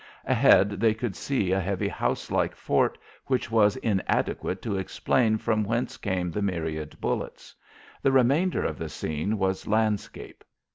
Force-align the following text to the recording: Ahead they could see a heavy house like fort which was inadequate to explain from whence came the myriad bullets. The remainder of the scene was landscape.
Ahead 0.25 0.79
they 0.79 0.95
could 0.95 1.15
see 1.15 1.51
a 1.51 1.59
heavy 1.59 1.87
house 1.87 2.31
like 2.31 2.55
fort 2.55 2.97
which 3.27 3.51
was 3.51 3.75
inadequate 3.77 4.59
to 4.63 4.75
explain 4.79 5.37
from 5.37 5.63
whence 5.63 5.95
came 5.97 6.31
the 6.31 6.41
myriad 6.41 6.99
bullets. 6.99 7.53
The 8.01 8.11
remainder 8.11 8.65
of 8.65 8.79
the 8.79 8.89
scene 8.89 9.37
was 9.37 9.67
landscape. 9.67 10.43